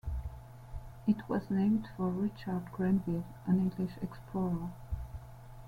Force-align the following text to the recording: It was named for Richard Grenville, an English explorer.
It 1.05 1.29
was 1.29 1.51
named 1.51 1.87
for 1.95 2.09
Richard 2.09 2.71
Grenville, 2.71 3.23
an 3.45 3.59
English 3.59 3.99
explorer. 4.01 4.71